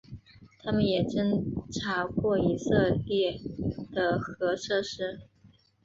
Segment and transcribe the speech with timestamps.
[0.63, 3.39] 它们也侦察过以色列
[3.91, 5.19] 的核设施。